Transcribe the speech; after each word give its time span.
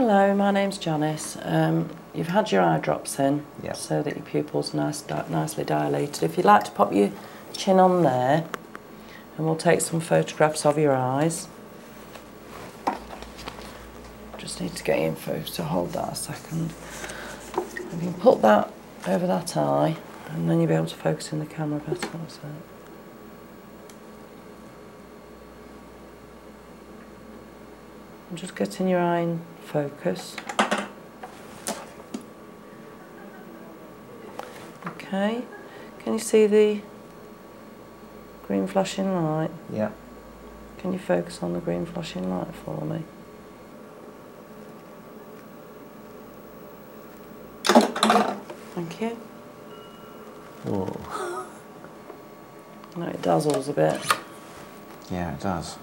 Hello, 0.00 0.34
my 0.34 0.50
name's 0.50 0.78
Janice. 0.78 1.36
Um, 1.42 1.90
you've 2.14 2.28
had 2.28 2.50
your 2.50 2.62
eye 2.62 2.78
drops 2.78 3.18
in 3.18 3.44
Yep. 3.62 3.76
so 3.76 4.02
that 4.02 4.16
your 4.16 4.24
pupils 4.24 4.72
nice, 4.72 5.02
di- 5.02 5.26
nicely 5.28 5.62
dilated. 5.62 6.22
If 6.22 6.38
you'd 6.38 6.46
like 6.46 6.64
to 6.64 6.70
pop 6.70 6.94
your 6.94 7.10
chin 7.52 7.78
on 7.78 8.02
there 8.02 8.46
and 9.36 9.44
we'll 9.44 9.56
take 9.56 9.82
some 9.82 10.00
photographs 10.00 10.64
of 10.64 10.78
your 10.78 10.94
eyes. 10.94 11.48
Just 14.38 14.62
need 14.62 14.74
to 14.74 14.82
get 14.84 15.00
you 15.00 15.08
in 15.08 15.16
focus, 15.16 15.52
so 15.52 15.64
hold 15.64 15.92
that 15.92 16.12
a 16.12 16.14
second. 16.14 16.72
You 17.92 17.98
can 17.98 18.14
put 18.14 18.40
that 18.40 18.72
over 19.06 19.26
that 19.26 19.54
eye 19.54 19.98
and 20.30 20.48
then 20.48 20.60
you'll 20.60 20.68
be 20.68 20.74
able 20.76 20.86
to 20.86 20.96
focus 20.96 21.30
in 21.30 21.40
the 21.40 21.44
camera 21.44 21.78
better. 21.80 22.08
That's 22.08 22.36
it. 22.36 22.79
Just 28.34 28.54
getting 28.54 28.88
your 28.88 29.00
eye 29.00 29.20
in 29.20 29.40
focus. 29.64 30.36
Okay, 34.86 35.42
can 35.98 36.12
you 36.12 36.18
see 36.18 36.46
the 36.46 36.80
green 38.46 38.66
flashing 38.66 39.12
light? 39.12 39.50
Yeah. 39.72 39.90
Can 40.78 40.92
you 40.92 40.98
focus 40.98 41.42
on 41.42 41.52
the 41.52 41.60
green 41.60 41.84
flashing 41.84 42.30
light 42.30 42.54
for 42.64 42.84
me? 42.84 43.02
Thank 48.74 49.00
you. 49.00 49.18
Oh. 50.66 51.46
No, 52.96 53.06
it 53.06 53.20
dazzles 53.20 53.68
a 53.68 53.72
bit. 53.72 54.00
Yeah, 55.10 55.34
it 55.34 55.40
does. 55.40 55.76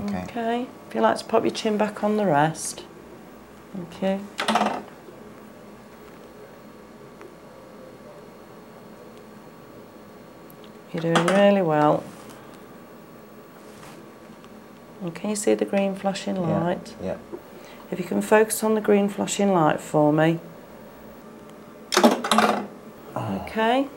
Okay. 0.00 0.22
Okay. 0.24 0.66
If 0.88 0.94
you 0.94 1.00
like 1.00 1.18
to 1.18 1.24
pop 1.24 1.44
your 1.44 1.52
chin 1.52 1.76
back 1.76 2.02
on 2.02 2.16
the 2.16 2.26
rest. 2.26 2.84
Okay. 3.88 4.20
you. 4.40 4.84
You're 10.92 11.14
doing 11.14 11.26
really 11.26 11.62
well. 11.62 12.04
And 15.00 15.14
can 15.14 15.30
you 15.30 15.36
see 15.36 15.54
the 15.54 15.64
green 15.64 15.94
flashing 15.94 16.36
Yeah, 16.36 16.60
light? 16.60 16.94
Yeah. 17.02 17.16
If 17.90 17.98
you 17.98 18.04
can 18.04 18.22
focus 18.22 18.62
on 18.62 18.74
the 18.74 18.80
green 18.80 19.08
flashing 19.08 19.52
light 19.52 19.80
for 19.80 20.12
me. 20.12 20.38
Oh. 21.96 23.42
Okay. 23.42 23.88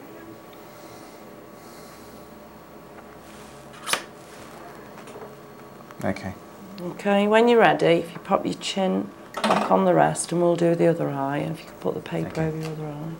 Okay. 6.06 6.34
Okay, 6.82 7.28
when 7.28 7.48
you're 7.48 7.60
ready, 7.60 7.86
if 7.88 8.14
you 8.14 8.20
pop 8.20 8.46
your 8.46 8.54
chin 8.56 9.10
back 9.42 9.72
on 9.72 9.86
the 9.86 9.94
rest 9.94 10.32
and 10.32 10.40
we'll 10.40 10.56
do 10.56 10.76
the 10.76 10.86
other 10.86 11.10
eye, 11.10 11.38
and 11.38 11.54
if 11.54 11.62
you 11.62 11.66
can 11.66 11.80
put 11.80 11.96
the 11.96 12.00
paper 12.00 12.28
Okay. 12.28 12.48
over 12.48 12.58
your 12.58 12.72
other 12.72 12.86
eye. 12.86 13.14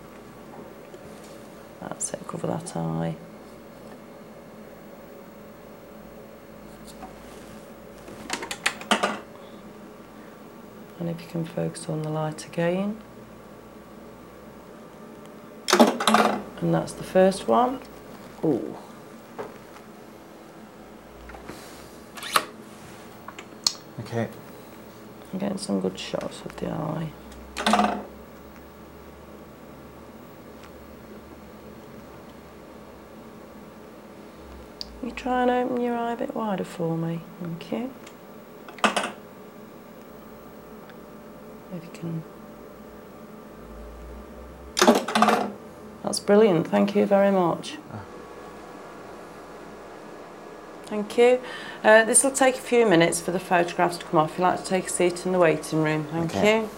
That's 1.80 2.12
it, 2.14 2.20
cover 2.28 2.46
that 2.46 2.76
eye. 2.76 3.16
And 11.00 11.10
if 11.10 11.20
you 11.20 11.26
can 11.28 11.44
focus 11.44 11.88
on 11.88 12.02
the 12.02 12.08
light 12.08 12.46
again. 12.46 12.98
And 16.60 16.72
that's 16.72 16.92
the 16.92 17.04
first 17.04 17.48
one. 17.48 17.80
Ooh. 18.44 18.76
Okay. 24.00 24.28
I'm 25.32 25.38
getting 25.38 25.58
some 25.58 25.80
good 25.80 25.98
shots 25.98 26.42
of 26.44 26.54
the 26.56 26.70
eye. 26.70 27.10
You 35.02 35.10
try 35.12 35.42
and 35.42 35.50
open 35.50 35.80
your 35.80 35.96
eye 35.96 36.12
a 36.12 36.16
bit 36.16 36.34
wider 36.34 36.64
for 36.64 36.96
me. 36.96 37.20
Thank 37.40 37.72
you. 37.72 37.92
If 41.74 41.84
you 41.84 41.90
can. 41.92 42.22
That's 46.02 46.20
brilliant. 46.20 46.68
Thank 46.68 46.94
you 46.96 47.06
very 47.06 47.30
much. 47.30 47.78
Ah. 47.92 48.00
Thank 50.86 51.18
you. 51.18 51.40
Uh, 51.82 52.04
this 52.04 52.22
will 52.24 52.30
take 52.30 52.54
a 52.56 52.60
few 52.60 52.86
minutes 52.88 53.20
for 53.20 53.32
the 53.32 53.40
photographs 53.40 53.98
to 53.98 54.04
come 54.04 54.20
off. 54.20 54.32
If 54.32 54.38
you'd 54.38 54.44
like 54.44 54.62
to 54.62 54.66
take 54.66 54.86
a 54.86 54.90
seat 54.90 55.26
in 55.26 55.32
the 55.32 55.38
waiting 55.38 55.82
room. 55.82 56.04
Thank 56.12 56.34
Okay. 56.34 56.60
you. 56.60 56.70